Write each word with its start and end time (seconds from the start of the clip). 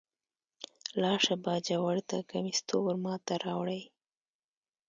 لاړ 1.01 1.17
شه 1.25 1.35
باجوړ 1.45 1.95
ته 2.09 2.17
کمیس 2.31 2.59
تور 2.69 2.93
ما 3.03 3.13
ته 3.25 3.33
راوړئ. 3.45 3.81